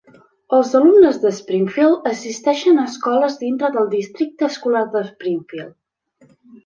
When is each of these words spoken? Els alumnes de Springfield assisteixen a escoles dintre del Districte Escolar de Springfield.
Els 0.59 0.69
alumnes 0.79 1.17
de 1.25 1.31
Springfield 1.39 2.09
assisteixen 2.11 2.79
a 2.79 2.85
escoles 2.93 3.37
dintre 3.43 3.71
del 3.79 3.93
Districte 3.93 4.49
Escolar 4.51 4.83
de 4.97 5.05
Springfield. 5.11 6.37